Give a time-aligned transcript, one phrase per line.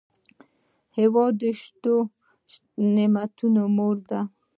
[0.97, 1.95] هېواد د شتو
[2.95, 4.21] نعمتونو مور ده.